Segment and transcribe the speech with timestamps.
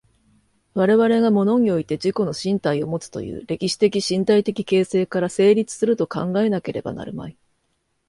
[0.73, 7.37] 我々が物において自己の身体をもつという歴史的身体的形成から成立すると考えなければなるまい。